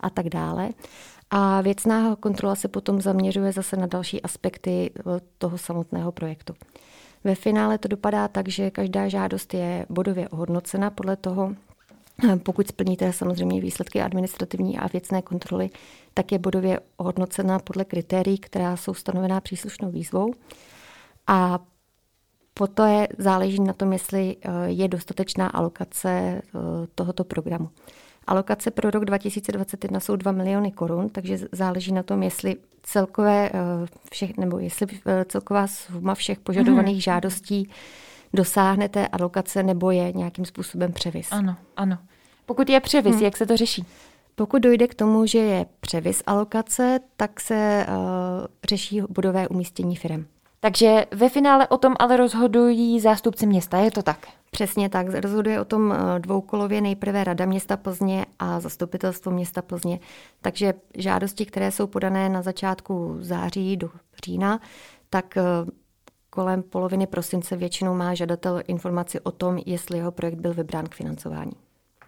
a 0.00 0.10
tak 0.10 0.28
dále. 0.28 0.70
A 1.30 1.60
věcná 1.60 2.16
kontrola 2.16 2.54
se 2.54 2.68
potom 2.68 3.00
zaměřuje 3.00 3.52
zase 3.52 3.76
na 3.76 3.86
další 3.86 4.22
aspekty 4.22 4.90
eh, 4.98 5.02
toho 5.38 5.58
samotného 5.58 6.12
projektu. 6.12 6.54
Ve 7.24 7.34
finále 7.34 7.78
to 7.78 7.88
dopadá 7.88 8.28
tak, 8.28 8.48
že 8.48 8.70
každá 8.70 9.08
žádost 9.08 9.54
je 9.54 9.86
bodově 9.88 10.28
ohodnocena 10.28 10.90
podle 10.90 11.16
toho, 11.16 11.54
eh, 12.32 12.36
pokud 12.36 12.68
splníte 12.68 13.12
samozřejmě 13.12 13.60
výsledky 13.60 14.00
administrativní 14.00 14.78
a 14.78 14.88
věcné 14.88 15.22
kontroly, 15.22 15.70
tak 16.14 16.32
je 16.32 16.38
bodově 16.38 16.80
ohodnocena 16.96 17.58
podle 17.58 17.84
kritérií, 17.84 18.38
která 18.38 18.76
jsou 18.76 18.94
stanovená 18.94 19.40
příslušnou 19.40 19.90
výzvou. 19.90 20.32
A 21.26 21.58
poté 22.54 23.08
záleží 23.18 23.60
na 23.60 23.72
tom, 23.72 23.92
jestli 23.92 24.36
eh, 24.40 24.50
je 24.66 24.88
dostatečná 24.88 25.46
alokace 25.48 26.42
tohoto 26.94 27.24
programu. 27.24 27.70
Alokace 28.28 28.70
pro 28.70 28.90
rok 28.90 29.04
2021 29.04 30.00
jsou 30.00 30.16
2 30.16 30.32
miliony 30.32 30.72
korun, 30.72 31.08
takže 31.08 31.38
záleží 31.52 31.92
na 31.92 32.02
tom, 32.02 32.22
jestli 32.22 32.56
celkové 32.82 33.50
eh, 33.54 33.60
všech, 34.10 34.36
nebo 34.36 34.58
jestli 34.58 34.86
eh, 35.06 35.24
celková 35.24 35.66
suma 35.66 36.14
všech 36.14 36.38
požadovaných 36.38 36.94
hmm. 36.94 37.00
žádostí 37.00 37.70
dosáhne 38.34 38.88
té 38.88 39.08
alokace 39.08 39.62
nebo 39.62 39.90
je 39.90 40.12
nějakým 40.12 40.44
způsobem 40.44 40.92
převis. 40.92 41.28
Ano, 41.30 41.56
ano. 41.76 41.98
Pokud 42.46 42.68
je 42.68 42.80
převis, 42.80 43.14
hmm. 43.14 43.24
jak 43.24 43.36
se 43.36 43.46
to 43.46 43.56
řeší? 43.56 43.84
Pokud 44.34 44.62
dojde 44.62 44.88
k 44.88 44.94
tomu, 44.94 45.26
že 45.26 45.38
je 45.38 45.66
převis 45.80 46.22
alokace, 46.26 47.00
tak 47.16 47.40
se 47.40 47.86
uh, 47.88 47.94
řeší 48.68 49.02
budové 49.08 49.48
umístění 49.48 49.96
firm. 49.96 50.26
Takže 50.60 51.06
ve 51.10 51.28
finále 51.28 51.68
o 51.68 51.76
tom 51.76 51.94
ale 51.98 52.16
rozhodují 52.16 53.00
zástupci 53.00 53.46
města, 53.46 53.78
je 53.78 53.90
to 53.90 54.02
tak? 54.02 54.18
Přesně 54.58 54.88
tak. 54.88 55.06
Rozhoduje 55.08 55.60
o 55.60 55.64
tom 55.64 55.92
eh, 55.92 56.18
dvoukolově 56.18 56.80
nejprve 56.80 57.24
Rada 57.24 57.44
města 57.46 57.76
Plzně 57.76 58.26
a 58.38 58.60
zastupitelstvo 58.60 59.32
města 59.32 59.62
Plzně. 59.62 60.00
Takže 60.40 60.74
žádosti, 60.94 61.46
které 61.46 61.70
jsou 61.70 61.86
podané 61.86 62.28
na 62.28 62.42
začátku 62.42 63.16
září 63.20 63.76
do 63.76 63.90
října, 64.24 64.60
tak 65.10 65.36
eh, 65.36 65.42
kolem 66.30 66.62
poloviny 66.62 67.06
prosince 67.06 67.56
většinou 67.56 67.94
má 67.94 68.14
žadatel 68.14 68.62
informaci 68.66 69.20
o 69.20 69.30
tom, 69.30 69.58
jestli 69.66 69.98
jeho 69.98 70.12
projekt 70.12 70.38
byl 70.38 70.54
vybrán 70.54 70.86
k 70.86 70.94
financování. 70.94 71.52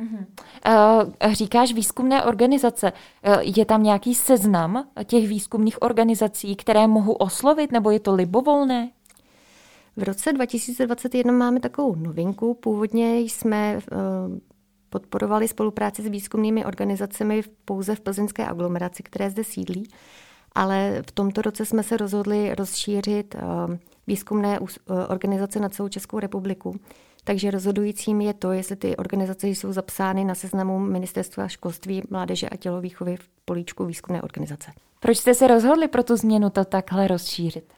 Uh, 0.00 1.32
říkáš 1.32 1.72
výzkumné 1.72 2.24
organizace. 2.24 2.92
Je 3.40 3.64
tam 3.64 3.82
nějaký 3.82 4.14
seznam 4.14 4.88
těch 5.04 5.28
výzkumných 5.28 5.82
organizací, 5.82 6.56
které 6.56 6.86
mohu 6.86 7.12
oslovit, 7.12 7.72
nebo 7.72 7.90
je 7.90 8.00
to 8.00 8.14
libovolné? 8.14 8.90
V 10.00 10.02
roce 10.02 10.32
2021 10.32 11.32
máme 11.32 11.60
takovou 11.60 11.94
novinku. 11.94 12.54
Původně 12.54 13.18
jsme 13.18 13.76
uh, 13.76 14.38
podporovali 14.90 15.48
spolupráci 15.48 16.02
s 16.02 16.06
výzkumnými 16.06 16.64
organizacemi 16.64 17.42
pouze 17.64 17.94
v 17.94 18.00
plzeňské 18.00 18.46
aglomeraci, 18.46 19.02
které 19.02 19.30
zde 19.30 19.44
sídlí, 19.44 19.88
ale 20.52 21.02
v 21.08 21.12
tomto 21.12 21.42
roce 21.42 21.64
jsme 21.64 21.82
se 21.82 21.96
rozhodli 21.96 22.54
rozšířit 22.54 23.36
výzkumné 24.06 24.58
organizace 25.08 25.60
na 25.60 25.68
celou 25.68 25.88
Českou 25.88 26.18
republiku. 26.18 26.80
Takže 27.24 27.50
rozhodujícím 27.50 28.20
je 28.20 28.34
to, 28.34 28.52
jestli 28.52 28.76
ty 28.76 28.96
organizace 28.96 29.48
jsou 29.48 29.72
zapsány 29.72 30.24
na 30.24 30.34
seznamu 30.34 30.78
Ministerstva 30.78 31.48
školství, 31.48 32.02
mládeže 32.10 32.48
a 32.48 32.56
tělovýchovy 32.56 33.16
v 33.16 33.28
políčku 33.44 33.84
výzkumné 33.84 34.22
organizace. 34.22 34.72
Proč 35.00 35.18
jste 35.18 35.34
se 35.34 35.46
rozhodli 35.46 35.88
pro 35.88 36.02
tu 36.02 36.16
změnu 36.16 36.50
to 36.50 36.64
takhle 36.64 37.08
rozšířit? 37.08 37.72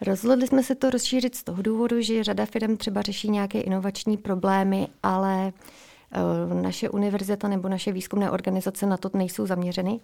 Rozhodli 0.00 0.46
jsme 0.46 0.62
se 0.62 0.74
to 0.74 0.90
rozšířit 0.90 1.34
z 1.34 1.44
toho 1.44 1.62
důvodu, 1.62 2.00
že 2.00 2.24
řada 2.24 2.46
firm 2.46 2.76
třeba 2.76 3.02
řeší 3.02 3.30
nějaké 3.30 3.60
inovační 3.60 4.16
problémy, 4.16 4.88
ale 5.02 5.52
eh, 6.12 6.54
naše 6.54 6.90
univerzita 6.90 7.48
nebo 7.48 7.68
naše 7.68 7.92
výzkumné 7.92 8.30
organizace 8.30 8.86
na 8.86 8.96
to 8.96 9.10
nejsou 9.14 9.46
zaměřeny 9.46 10.00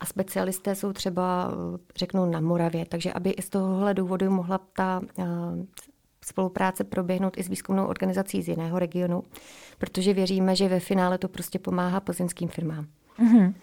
a 0.00 0.06
specialisté 0.06 0.74
jsou 0.74 0.92
třeba, 0.92 1.50
eh, 1.52 1.78
řeknou, 1.96 2.26
na 2.26 2.40
Moravě. 2.40 2.86
Takže 2.86 3.12
aby 3.12 3.30
i 3.30 3.42
z 3.42 3.48
tohohle 3.48 3.94
důvodu 3.94 4.30
mohla 4.30 4.60
ta 4.76 5.00
eh, 5.18 5.24
spolupráce 6.24 6.84
proběhnout 6.84 7.38
i 7.38 7.42
s 7.42 7.48
výzkumnou 7.48 7.86
organizací 7.86 8.42
z 8.42 8.48
jiného 8.48 8.78
regionu, 8.78 9.22
protože 9.78 10.14
věříme, 10.14 10.56
že 10.56 10.68
ve 10.68 10.80
finále 10.80 11.18
to 11.18 11.28
prostě 11.28 11.58
pomáhá 11.58 12.00
plzeňským 12.00 12.48
firmám. 12.48 12.86
Mm-hmm. 13.18 13.54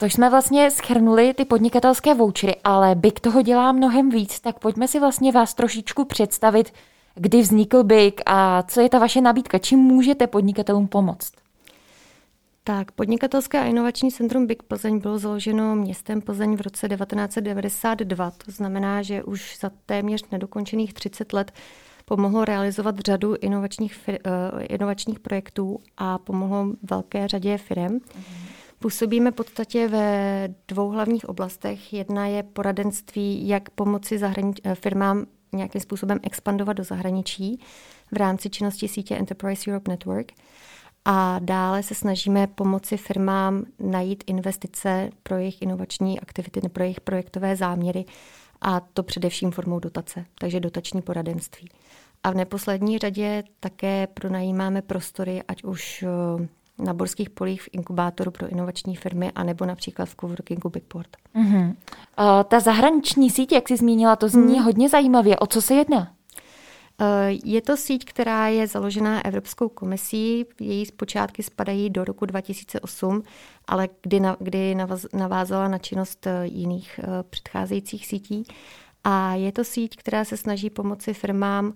To 0.00 0.06
jsme 0.06 0.30
vlastně 0.30 0.70
schrnuli 0.70 1.34
ty 1.34 1.44
podnikatelské 1.44 2.14
vouchery, 2.14 2.56
ale 2.64 2.94
BIG 2.94 3.20
toho 3.20 3.42
dělá 3.42 3.72
mnohem 3.72 4.10
víc, 4.10 4.40
tak 4.40 4.58
pojďme 4.58 4.88
si 4.88 5.00
vlastně 5.00 5.32
vás 5.32 5.54
trošičku 5.54 6.04
představit, 6.04 6.72
kdy 7.14 7.40
vznikl 7.42 7.84
BIG 7.84 8.20
a 8.26 8.62
co 8.62 8.80
je 8.80 8.88
ta 8.88 8.98
vaše 8.98 9.20
nabídka, 9.20 9.58
čím 9.58 9.78
můžete 9.78 10.26
podnikatelům 10.26 10.88
pomoct. 10.88 11.32
Tak, 12.64 12.92
podnikatelské 12.92 13.60
a 13.60 13.64
inovační 13.64 14.12
centrum 14.12 14.46
Big 14.46 14.62
Plzeň 14.62 14.98
bylo 14.98 15.18
založeno 15.18 15.74
městem 15.74 16.20
Plzeň 16.20 16.56
v 16.56 16.60
roce 16.60 16.88
1992. 16.88 18.30
To 18.30 18.52
znamená, 18.52 19.02
že 19.02 19.22
už 19.22 19.58
za 19.60 19.70
téměř 19.86 20.24
nedokončených 20.32 20.94
30 20.94 21.32
let 21.32 21.52
pomohlo 22.04 22.44
realizovat 22.44 22.98
řadu 22.98 23.36
inovačních, 23.40 24.08
uh, 24.08 24.62
inovačních 24.68 25.20
projektů 25.20 25.78
a 25.96 26.18
pomohlo 26.18 26.66
velké 26.90 27.28
řadě 27.28 27.58
firm. 27.58 27.98
Mm-hmm. 27.98 28.59
Působíme 28.82 29.30
v 29.30 29.34
podstatě 29.34 29.88
ve 29.88 30.48
dvou 30.68 30.90
hlavních 30.90 31.28
oblastech. 31.28 31.92
Jedna 31.92 32.26
je 32.26 32.42
poradenství, 32.42 33.48
jak 33.48 33.70
pomoci 33.70 34.18
zahrani- 34.18 34.60
eh, 34.64 34.74
firmám 34.74 35.26
nějakým 35.52 35.80
způsobem 35.80 36.18
expandovat 36.22 36.76
do 36.76 36.84
zahraničí 36.84 37.60
v 38.12 38.16
rámci 38.16 38.50
činnosti 38.50 38.88
sítě 38.88 39.16
Enterprise 39.16 39.70
Europe 39.70 39.90
Network. 39.90 40.32
A 41.04 41.38
dále 41.38 41.82
se 41.82 41.94
snažíme 41.94 42.46
pomoci 42.46 42.96
firmám 42.96 43.64
najít 43.78 44.24
investice 44.26 45.10
pro 45.22 45.36
jejich 45.36 45.62
inovační 45.62 46.20
aktivity, 46.20 46.68
pro 46.68 46.82
jejich 46.82 47.00
projektové 47.00 47.56
záměry 47.56 48.04
a 48.60 48.80
to 48.80 49.02
především 49.02 49.50
formou 49.50 49.78
dotace, 49.78 50.24
takže 50.38 50.60
dotační 50.60 51.02
poradenství. 51.02 51.68
A 52.22 52.30
v 52.30 52.34
neposlední 52.34 52.98
řadě 52.98 53.44
také 53.60 54.06
pronajímáme 54.06 54.82
prostory, 54.82 55.42
ať 55.48 55.64
už 55.64 56.02
eh, 56.02 56.48
na 56.80 56.94
borských 56.94 57.30
polích 57.30 57.62
v 57.62 57.68
inkubátoru 57.72 58.30
pro 58.30 58.48
inovační 58.48 58.96
firmy, 58.96 59.32
anebo 59.34 59.66
například 59.66 60.08
v 60.08 60.16
coworkingu 60.20 60.68
Bigport. 60.68 61.08
Mm-hmm. 61.36 61.66
Uh, 61.66 61.74
ta 62.48 62.60
zahraniční 62.60 63.30
síť, 63.30 63.52
jak 63.52 63.68
jsi 63.68 63.76
zmínila, 63.76 64.16
to 64.16 64.28
zní 64.28 64.58
mm. 64.58 64.64
hodně 64.64 64.88
zajímavě. 64.88 65.38
O 65.38 65.46
co 65.46 65.62
se 65.62 65.74
jedná? 65.74 66.12
Je 67.44 67.62
to 67.62 67.76
síť, 67.76 68.04
která 68.04 68.48
je 68.48 68.66
založená 68.66 69.24
Evropskou 69.24 69.68
komisí. 69.68 70.46
Její 70.60 70.86
zpočátky 70.86 71.42
spadají 71.42 71.90
do 71.90 72.04
roku 72.04 72.26
2008, 72.26 73.22
ale 73.66 73.88
kdy, 74.02 74.20
na, 74.20 74.36
kdy 74.40 74.76
navázala 75.12 75.68
na 75.68 75.78
činnost 75.78 76.26
jiných 76.42 77.00
předcházejících 77.30 78.06
sítí. 78.06 78.44
A 79.04 79.34
je 79.34 79.52
to 79.52 79.64
síť, 79.64 79.96
která 79.96 80.24
se 80.24 80.36
snaží 80.36 80.70
pomoci 80.70 81.14
firmám 81.14 81.74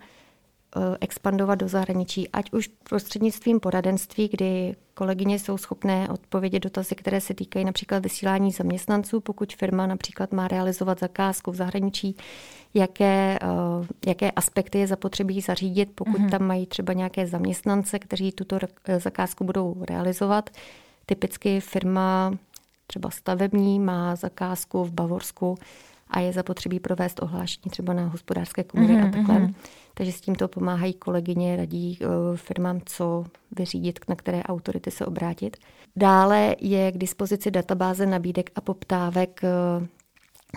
expandovat 1.00 1.58
do 1.58 1.68
zahraničí, 1.68 2.28
ať 2.28 2.52
už 2.52 2.68
prostřednictvím 2.88 3.60
poradenství, 3.60 4.28
kdy 4.28 4.76
kolegyně 4.94 5.38
jsou 5.38 5.58
schopné 5.58 6.08
odpovědět 6.08 6.60
dotazy, 6.60 6.94
které 6.94 7.20
se 7.20 7.34
týkají 7.34 7.64
například 7.64 8.02
vysílání 8.02 8.52
zaměstnanců, 8.52 9.20
pokud 9.20 9.52
firma 9.54 9.86
například 9.86 10.32
má 10.32 10.48
realizovat 10.48 11.00
zakázku 11.00 11.50
v 11.50 11.54
zahraničí, 11.54 12.16
jaké, 12.74 13.38
eh, 13.42 13.86
jaké 14.06 14.30
aspekty 14.30 14.78
je 14.78 14.86
zapotřebí 14.86 15.40
zařídit, 15.40 15.88
pokud 15.94 16.20
mm-hmm. 16.20 16.30
tam 16.30 16.42
mají 16.42 16.66
třeba 16.66 16.92
nějaké 16.92 17.26
zaměstnance, 17.26 17.98
kteří 17.98 18.32
tuto 18.32 18.58
zakázku 18.98 19.44
budou 19.44 19.76
realizovat. 19.88 20.50
Typicky 21.06 21.60
firma 21.60 22.32
třeba 22.86 23.10
stavební 23.10 23.80
má 23.80 24.16
zakázku 24.16 24.84
v 24.84 24.92
Bavorsku, 24.92 25.58
a 26.14 26.20
je 26.20 26.32
zapotřebí 26.32 26.80
provést 26.80 27.22
ohlášení 27.22 27.70
třeba 27.70 27.92
na 27.92 28.06
hospodářské 28.06 28.64
komory 28.64 28.94
mm-hmm, 28.94 29.08
a 29.08 29.12
takhle. 29.12 29.38
Mm-hmm. 29.38 29.54
Takže 29.94 30.12
s 30.12 30.20
tímto 30.20 30.48
pomáhají 30.48 30.94
kolegyně, 30.94 31.56
radí 31.56 31.98
uh, 32.00 32.36
firmám, 32.36 32.80
co 32.84 33.24
vyřídit, 33.56 33.98
na 34.08 34.14
které 34.14 34.42
autority 34.42 34.90
se 34.90 35.06
obrátit. 35.06 35.56
Dále 35.96 36.56
je 36.60 36.92
k 36.92 36.98
dispozici 36.98 37.50
databáze 37.50 38.06
nabídek 38.06 38.50
a 38.54 38.60
poptávek 38.60 39.40
uh, 39.42 39.86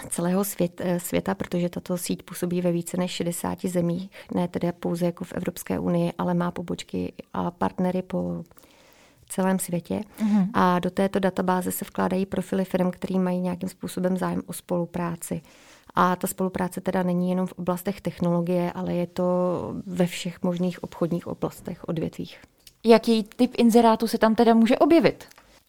celého 0.10 0.44
svět, 0.44 0.82
uh, 0.86 0.98
světa, 0.98 1.36
protože 1.36 1.70
tato 1.70 1.98
síť 1.98 2.24
působí 2.24 2.62
ve 2.62 2.72
více 2.72 2.98
než 2.98 3.12
60 3.12 3.66
zemích, 3.66 4.10
ne 4.36 4.48
tedy 4.48 4.72
pouze 4.72 5.06
jako 5.06 5.24
v 5.24 5.34
Evropské 5.34 5.80
unii, 5.80 6.14
ale 6.18 6.34
má 6.34 6.52
pobočky 6.52 7.14
a 7.34 7.52
partnery 7.52 8.02
po 8.02 8.44
celém 9.30 9.60
světě. 9.60 10.02
Mm-hmm. 10.20 10.50
A 10.54 10.80
do 10.80 10.90
této 10.90 11.20
databáze 11.20 11.72
se 11.72 11.86
vkládají 11.86 12.26
profily 12.26 12.66
firm, 12.66 12.92
které 12.92 13.20
mají 13.20 13.40
nějakým 13.40 13.70
způsobem 13.70 14.18
zájem 14.18 14.42
o 14.46 14.54
spolupráci. 14.54 15.42
A 15.96 16.16
ta 16.16 16.28
spolupráce 16.28 16.82
teda 16.82 17.04
není 17.04 17.30
jenom 17.30 17.48
v 17.48 17.54
oblastech 17.54 18.02
technologie, 18.02 18.72
ale 18.72 18.94
je 18.94 19.08
to 19.08 19.24
ve 19.86 20.06
všech 20.06 20.44
možných 20.44 20.84
obchodních 20.84 21.28
oblastech, 21.28 21.84
odvětvích. 21.88 22.40
Jaký 22.86 23.24
typ 23.24 23.52
inzerátu 23.58 24.08
se 24.08 24.18
tam 24.18 24.36
teda 24.36 24.54
může 24.54 24.78
objevit? 24.78 25.26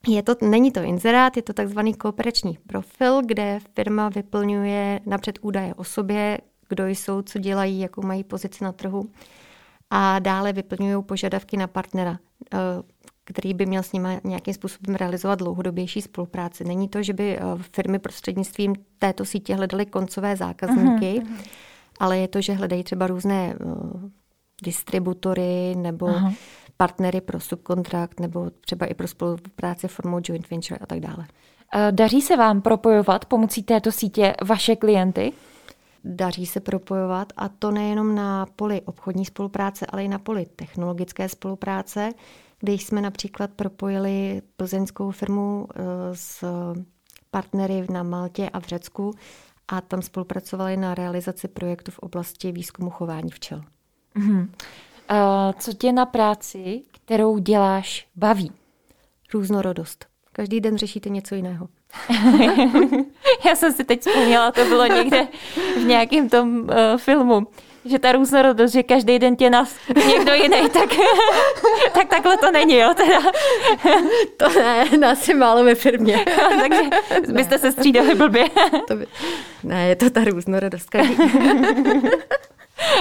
Je 0.09 0.23
to, 0.23 0.35
není 0.43 0.73
to 0.73 0.81
inzerát, 0.81 1.37
je 1.37 1.43
to 1.43 1.53
takzvaný 1.53 1.95
kooperační 1.95 2.59
profil, 2.67 3.23
kde 3.27 3.59
firma 3.75 4.09
vyplňuje 4.09 5.00
napřed 5.07 5.38
údaje 5.43 5.75
o 5.75 5.85
sobě, 5.85 6.38
kdo 6.69 6.87
jsou, 6.87 7.23
co 7.23 7.38
dělají, 7.38 7.81
jakou 7.81 8.03
mají 8.03 8.25
pozici 8.25 8.65
na 8.65 8.73
trhu 8.73 9.11
a 9.91 10.19
dále 10.19 10.53
vyplňují 10.53 11.05
požadavky 11.05 11.57
na 11.57 11.67
partnera 11.67 12.19
který 13.31 13.55
by 13.55 13.67
měl 13.67 13.83
s 13.83 13.93
nimi 13.93 14.21
nějakým 14.25 14.55
způsobem 14.55 14.95
realizovat 14.95 15.39
dlouhodobější 15.39 16.03
spolupráci. 16.03 16.65
Není 16.65 16.89
to, 16.89 17.03
že 17.03 17.13
by 17.13 17.39
eh, 17.39 17.43
firmy 17.73 17.99
prostřednictvím 17.99 18.75
této 18.99 19.25
sítě 19.25 19.55
hledaly 19.55 19.87
koncové 19.87 20.37
zákazníky, 20.37 21.21
uh-huh. 21.21 21.37
ale 22.01 22.19
je 22.19 22.29
to, 22.29 22.41
že 22.41 22.53
hledají 22.53 22.85
třeba 22.85 23.07
různé 23.07 23.55
uh, 23.65 24.11
distributory 24.63 25.75
nebo 25.77 26.07
uh-huh. 26.07 26.35
partnery 26.77 27.21
pro 27.21 27.41
subkontrakt 27.41 28.21
nebo 28.21 28.51
třeba 28.61 28.87
i 28.87 28.95
pro 28.95 29.09
spolupráci 29.09 29.89
formou 29.89 30.21
joint 30.25 30.51
venture 30.51 30.79
a 30.79 30.87
tak 30.87 31.01
dále. 31.01 31.27
Eh, 31.75 31.93
daří 31.93 32.23
se 32.23 32.37
vám 32.37 32.63
propojovat 32.63 33.25
pomocí 33.25 33.63
této 33.63 33.93
sítě 33.93 34.35
vaše 34.45 34.77
klienty? 34.77 35.33
Daří 36.05 36.47
se 36.47 36.61
propojovat 36.61 37.33
a 37.37 37.49
to 37.49 37.71
nejenom 37.71 38.15
na 38.15 38.47
poli 38.57 38.81
obchodní 38.81 39.25
spolupráce, 39.25 39.87
ale 39.87 40.05
i 40.05 40.09
na 40.09 40.19
poli 40.19 40.47
technologické 40.57 41.29
spolupráce 41.29 42.11
kde 42.59 42.73
jsme 42.73 43.00
například 43.00 43.50
propojili 43.50 44.43
plzeňskou 44.57 45.11
firmu 45.11 45.69
eh, 45.71 45.83
s 46.15 46.45
partnery 47.31 47.87
na 47.91 48.03
Maltě 48.03 48.50
a 48.53 48.61
v 48.61 48.65
Řecku 48.65 49.15
a 49.69 49.81
tam 49.81 50.03
spolupracovali 50.03 50.77
na 50.77 50.95
realizaci 50.95 51.49
projektu 51.49 51.91
v 51.91 51.99
oblasti 51.99 52.53
výzkumu 52.53 52.91
chování 52.91 53.31
včel. 53.31 53.62
Mm-hmm. 54.17 54.49
Uh, 55.11 55.53
co 55.59 55.73
tě 55.73 55.93
na 55.93 56.07
práci, 56.07 56.83
kterou 57.05 57.38
děláš, 57.38 58.07
baví? 58.17 58.53
Různorodost. 59.35 60.07
Každý 60.33 60.61
den 60.61 60.79
řešíte 60.79 61.09
něco 61.09 61.35
jiného. 61.35 61.69
Já 63.47 63.57
jsem 63.57 63.73
si 63.73 63.85
teď 63.85 64.00
vzpomněla, 64.00 64.53
to 64.53 64.65
bylo 64.65 64.87
někde 64.87 65.29
v 65.55 65.85
nějakém 65.85 66.29
tom 66.29 66.59
uh, 66.59 66.69
filmu 66.97 67.47
že 67.90 67.99
ta 67.99 68.12
různorodost, 68.12 68.73
že 68.73 68.83
každý 68.83 69.18
den 69.18 69.37
tě 69.37 69.51
nás 69.51 69.74
někdo 70.07 70.35
jiný, 70.35 70.68
tak, 70.72 70.88
tak 71.92 72.09
takhle 72.09 72.37
to 72.37 72.51
není, 72.51 72.77
jo, 72.77 72.94
teda. 72.94 73.20
To 74.37 74.48
ne, 74.48 74.85
nás 74.98 75.29
je 75.29 75.35
málo 75.35 75.64
ve 75.64 75.74
firmě. 75.74 76.24
Takže 76.61 76.83
byste 77.33 77.55
ne. 77.55 77.59
se 77.59 77.72
střídali 77.72 78.14
blbě. 78.14 78.44
To 78.88 78.96
by, 78.96 79.07
ne, 79.64 79.88
je 79.88 79.96
to 79.96 80.11
ta 80.11 80.24
různorodost. 80.24 80.88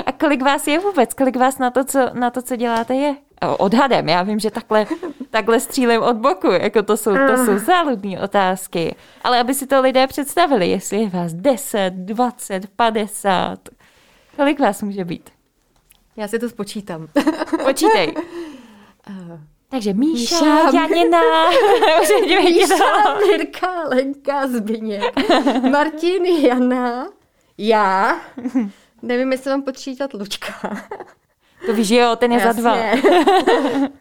A 0.06 0.12
kolik 0.12 0.41
vás 0.41 0.67
je 0.67 0.80
vůbec? 0.80 1.13
Kolik 1.13 1.36
vás 1.36 1.58
na 1.58 1.71
to, 1.71 1.84
co, 1.84 2.10
na 2.13 2.30
to, 2.30 2.41
co 2.41 2.56
děláte, 2.56 2.95
je? 2.95 3.15
Odhadem, 3.58 4.10
já 4.10 4.23
vím, 4.23 4.39
že 4.39 4.52
takhle, 4.52 4.86
takhle 5.30 5.60
střílím 5.60 6.02
od 6.02 6.15
boku, 6.15 6.47
jako 6.47 6.84
to 6.84 6.97
jsou, 6.97 7.12
to 7.12 7.45
jsou 7.45 7.58
záludní 7.58 8.19
otázky. 8.19 8.95
Ale 9.23 9.39
aby 9.39 9.54
si 9.54 9.67
to 9.67 9.82
lidé 9.82 10.08
představili, 10.08 10.69
jestli 10.69 11.02
je 11.02 11.10
vás 11.10 11.34
10, 11.34 11.93
20, 11.93 12.67
50, 12.76 13.60
Kolik 14.38 14.60
vás 14.60 14.82
může 14.82 15.06
být? 15.06 15.30
Já 16.15 16.28
si 16.28 16.39
to 16.39 16.50
spočítám. 16.50 17.08
Počítej. 17.63 18.13
Uh, 19.10 19.39
Takže 19.69 19.93
Míša, 19.93 20.36
Míša 20.39 20.71
Janina, 20.73 21.21
Míša, 22.43 23.15
Mirka, 23.28 23.84
Lenka, 23.88 24.47
Zbyněk, 24.47 25.13
Martin, 25.71 26.26
Jana, 26.26 27.08
já. 27.58 28.19
Nevím, 29.02 29.32
jestli 29.32 29.52
mám 29.52 29.62
počítat 29.62 30.13
Lučka. 30.13 30.78
To 31.65 31.73
víš, 31.73 31.89
jo, 31.89 32.15
ten 32.15 32.32
je 32.32 32.39
Jasně. 32.39 32.62
za 32.62 32.69
dva. 32.69 32.76
uh, 32.76 33.91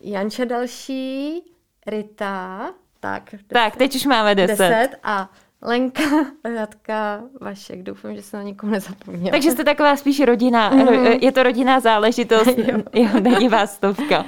Janča 0.00 0.44
další, 0.44 1.42
Rita, 1.86 2.70
tak. 3.00 3.22
Deset. 3.32 3.46
Tak, 3.48 3.76
teď 3.76 3.94
už 3.94 4.04
máme 4.04 4.34
deset. 4.34 4.58
deset 4.58 4.90
a 5.02 5.30
Lenka, 5.62 6.02
Radka, 6.54 7.22
Vašek, 7.40 7.82
doufám, 7.82 8.16
že 8.16 8.22
se 8.22 8.36
na 8.36 8.42
někoho 8.42 8.72
nezapomněla. 8.72 9.30
Takže 9.30 9.50
jste 9.50 9.64
taková 9.64 9.96
spíš 9.96 10.20
rodina, 10.20 10.72
mm-hmm. 10.72 11.18
je 11.22 11.32
to 11.32 11.42
rodinná 11.42 11.80
záležitost, 11.80 12.46
jo. 12.58 12.78
jo, 12.94 13.20
není 13.20 13.48
vás 13.48 13.74
stovka. 13.74 14.24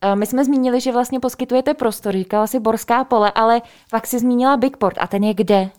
Eh, 0.00 0.16
my 0.16 0.26
jsme 0.26 0.44
zmínili, 0.44 0.80
že 0.80 0.92
vlastně 0.92 1.20
poskytujete 1.20 1.74
prostor, 1.74 2.12
říkala 2.12 2.46
si 2.46 2.60
Borská 2.60 3.04
pole, 3.04 3.32
ale 3.34 3.62
pak 3.90 4.06
si 4.06 4.18
zmínila 4.18 4.56
Bigport 4.56 4.96
a 5.00 5.06
ten 5.06 5.24
je 5.24 5.34
kde? 5.34 5.70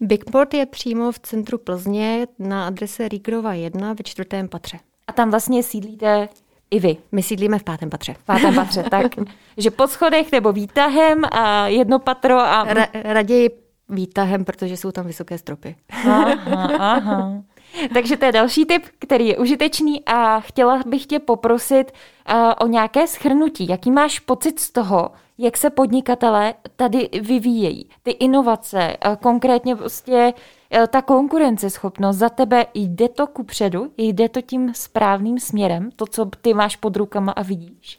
Bigport 0.00 0.54
je 0.54 0.66
přímo 0.66 1.12
v 1.12 1.18
centru 1.18 1.58
Plzně 1.58 2.26
na 2.38 2.66
adrese 2.66 3.08
Rígrova 3.08 3.54
1 3.54 3.92
ve 3.92 4.04
čtvrtém 4.04 4.48
patře. 4.48 4.78
A 5.06 5.12
tam 5.12 5.30
vlastně 5.30 5.62
sídlíte 5.62 6.28
i 6.70 6.80
vy. 6.80 6.96
My 7.12 7.22
sídlíme 7.22 7.58
v 7.58 7.64
pátém 7.64 7.90
patře. 7.90 8.14
V 8.14 8.24
pátém 8.24 8.54
patře, 8.54 8.82
tak. 8.82 9.06
Že 9.56 9.70
po 9.70 9.86
schodech 9.86 10.32
nebo 10.32 10.52
výtahem 10.52 11.24
a 11.32 11.66
jedno 11.66 11.98
patro 11.98 12.38
a... 12.38 12.66
Ra- 12.66 12.88
raději 13.04 13.61
výtahem, 13.92 14.44
protože 14.44 14.76
jsou 14.76 14.92
tam 14.92 15.06
vysoké 15.06 15.38
stropy. 15.38 15.76
Aha, 15.90 16.38
aha. 16.78 17.42
Takže 17.94 18.16
to 18.16 18.24
je 18.24 18.32
další 18.32 18.64
tip, 18.64 18.82
který 18.98 19.26
je 19.26 19.38
užitečný 19.38 20.04
a 20.04 20.40
chtěla 20.40 20.80
bych 20.86 21.06
tě 21.06 21.18
poprosit 21.18 21.92
uh, 21.92 22.36
o 22.60 22.66
nějaké 22.66 23.06
schrnutí. 23.06 23.68
Jaký 23.68 23.90
máš 23.90 24.20
pocit 24.20 24.60
z 24.60 24.70
toho, 24.70 25.10
jak 25.38 25.56
se 25.56 25.70
podnikatelé 25.70 26.54
tady 26.76 27.08
vyvíjejí? 27.22 27.88
Ty 28.02 28.10
inovace, 28.10 28.96
uh, 29.06 29.16
konkrétně 29.16 29.76
prostě 29.76 30.34
uh, 30.76 30.86
ta 30.86 31.02
konkurenceschopnost 31.02 32.18
za 32.18 32.28
tebe, 32.28 32.66
jde 32.74 33.08
to 33.08 33.26
ku 33.26 33.44
předu? 33.44 33.92
Jde 33.96 34.28
to 34.28 34.42
tím 34.42 34.74
správným 34.74 35.38
směrem? 35.38 35.90
To, 35.96 36.06
co 36.06 36.24
ty 36.24 36.54
máš 36.54 36.76
pod 36.76 36.96
rukama 36.96 37.32
a 37.32 37.42
vidíš? 37.42 37.98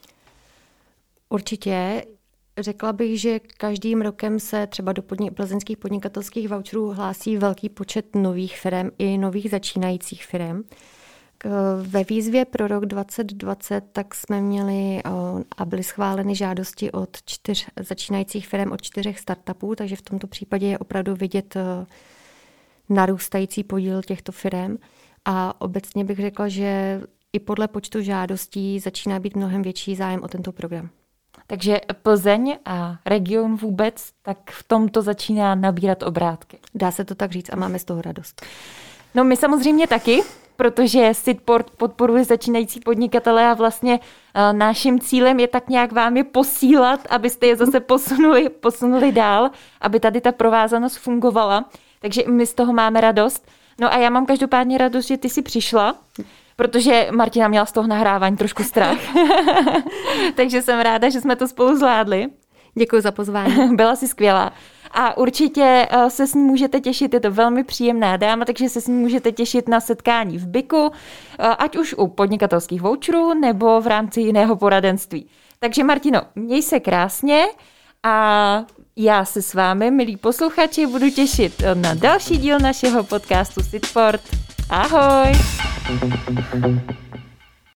Určitě 1.30 2.04
Řekla 2.58 2.94
bych, 2.94 3.22
že 3.22 3.40
každým 3.58 4.02
rokem 4.02 4.40
se 4.40 4.68
třeba 4.68 4.94
do 4.94 5.02
podni- 5.02 5.32
plzeňských 5.32 5.78
podnikatelských 5.78 6.50
voucherů 6.50 6.90
hlásí 6.90 7.38
velký 7.38 7.70
počet 7.70 8.16
nových 8.16 8.60
firm 8.60 8.90
i 8.98 9.18
nových 9.18 9.50
začínajících 9.50 10.26
firm. 10.26 10.64
Ve 11.82 12.04
výzvě 12.04 12.46
pro 12.46 12.68
rok 12.68 12.86
2020 12.86 13.84
tak 13.92 14.16
jsme 14.16 14.42
měli 14.42 15.04
a 15.58 15.66
byly 15.66 15.84
schváleny 15.84 16.36
žádosti 16.36 16.92
od 16.92 17.18
čtyř 17.26 17.68
začínajících 17.80 18.48
firm, 18.48 18.72
od 18.72 18.82
čtyřech 18.82 19.20
startupů, 19.20 19.76
takže 19.76 19.96
v 19.96 20.02
tomto 20.02 20.28
případě 20.28 20.68
je 20.68 20.78
opravdu 20.78 21.16
vidět 21.16 21.58
narůstající 22.90 23.64
podíl 23.64 24.02
těchto 24.02 24.32
firm. 24.32 24.78
A 25.26 25.62
obecně 25.62 26.04
bych 26.06 26.18
řekla, 26.18 26.48
že 26.48 27.02
i 27.34 27.40
podle 27.40 27.68
počtu 27.68 28.02
žádostí 28.02 28.80
začíná 28.80 29.20
být 29.20 29.36
mnohem 29.36 29.62
větší 29.62 29.96
zájem 29.96 30.24
o 30.24 30.28
tento 30.28 30.52
program. 30.52 30.90
Takže 31.54 31.82
Plzeň 32.02 32.58
a 32.66 32.96
region 33.06 33.56
vůbec, 33.56 34.10
tak 34.22 34.38
v 34.52 34.64
tomto 34.64 35.02
začíná 35.02 35.56
nabírat 35.56 36.04
obrátky. 36.04 36.60
Dá 36.76 36.92
se 36.92 37.06
to 37.06 37.16
tak 37.16 37.32
říct 37.32 37.50
a 37.54 37.56
máme 37.56 37.80
z 37.80 37.84
toho 37.84 38.02
radost. 38.02 38.46
No 39.16 39.24
my 39.24 39.36
samozřejmě 39.36 39.88
taky, 39.88 40.22
protože 40.56 41.14
Sitport 41.14 41.70
podporuje 41.70 42.24
začínající 42.24 42.80
podnikatele 42.80 43.48
a 43.48 43.54
vlastně 43.54 44.00
uh, 44.00 44.58
naším 44.58 45.00
cílem 45.00 45.40
je 45.40 45.48
tak 45.48 45.70
nějak 45.70 45.92
vám 45.92 46.18
je 46.18 46.24
posílat, 46.24 47.00
abyste 47.10 47.48
je 47.48 47.56
zase 47.56 47.80
posunuli, 47.80 48.50
posunuli 48.50 49.12
dál, 49.12 49.50
aby 49.82 50.00
tady 50.00 50.22
ta 50.22 50.32
provázanost 50.32 50.98
fungovala. 50.98 51.70
Takže 52.00 52.24
my 52.28 52.46
z 52.46 52.54
toho 52.54 52.74
máme 52.74 53.02
radost. 53.02 53.48
No 53.80 53.94
a 53.94 53.98
já 53.98 54.10
mám 54.10 54.26
každopádně 54.26 54.78
radost, 54.78 55.08
že 55.08 55.18
ty 55.18 55.30
jsi 55.30 55.42
přišla, 55.42 55.96
protože 56.56 57.08
Martina 57.12 57.48
měla 57.48 57.66
z 57.66 57.72
toho 57.72 57.88
nahrávání 57.88 58.38
trošku 58.38 58.64
strach. 58.64 58.98
Takže 60.36 60.62
jsem 60.62 60.80
ráda, 60.80 61.10
že 61.10 61.22
jsme 61.22 61.36
to 61.36 61.48
spolu 61.48 61.76
zvládli. 61.76 62.28
Děkuji 62.76 63.02
za 63.02 63.12
pozvání. 63.12 63.76
Byla 63.76 63.96
si 63.96 64.08
skvělá. 64.08 64.54
A 64.92 65.18
určitě 65.18 65.88
eh, 65.90 66.10
se 66.10 66.28
s 66.28 66.34
ní 66.34 66.42
můžete 66.42 66.80
těšit, 66.80 67.14
je 67.14 67.20
to 67.20 67.32
velmi 67.32 67.64
příjemná 67.64 68.18
dáma, 68.18 68.46
takže 68.46 68.70
se 68.70 68.82
s 68.82 68.88
ní 68.88 68.96
můžete 68.96 69.32
těšit 69.32 69.70
na 69.70 69.80
setkání 69.80 70.38
v 70.38 70.48
Biku, 70.48 70.92
eh, 71.40 71.48
ať 71.48 71.78
už 71.78 71.96
u 71.98 72.08
podnikatelských 72.08 72.82
voucherů 72.82 73.34
nebo 73.34 73.82
v 73.82 73.88
rámci 73.88 74.22
jiného 74.22 74.56
poradenství. 74.56 75.28
Takže 75.60 75.84
Martino, 75.84 76.22
měj 76.36 76.62
se 76.62 76.80
krásně 76.80 77.46
a 78.04 78.66
já 78.96 79.26
se 79.26 79.42
s 79.42 79.54
vámi, 79.54 79.92
milí 79.92 80.18
posluchači, 80.18 80.88
budu 80.88 81.10
těšit 81.10 81.64
na 81.74 81.94
další 81.94 82.38
díl 82.38 82.60
našeho 82.60 83.04
podcastu 83.04 83.64
Sitport. 83.64 84.22
Ahoj! 84.70 85.32